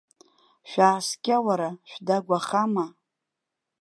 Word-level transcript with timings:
Шәааскьа, 0.69 1.37
уара, 1.45 1.69
шәдагәахама? 1.89 2.85